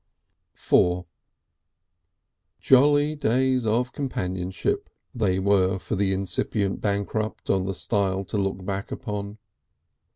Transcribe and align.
IV 0.55 1.03
Jolly 2.59 3.13
days 3.13 3.67
of 3.67 3.93
companionship 3.93 4.89
they 5.13 5.37
were 5.37 5.77
for 5.77 5.95
the 5.95 6.11
incipient 6.11 6.81
bankrupt 6.81 7.51
on 7.51 7.65
the 7.67 7.75
stile 7.75 8.25
to 8.25 8.37
look 8.39 8.65
back 8.65 8.91
upon. 8.91 9.37